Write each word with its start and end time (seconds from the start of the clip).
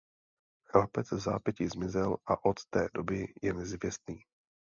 Chlapec 0.69 1.11
vzápětí 1.11 1.67
zmizel 1.67 2.17
a 2.25 2.45
od 2.45 2.65
té 2.69 2.87
doby 2.93 3.33
je 3.41 3.53
nezvěstný. 3.53 4.21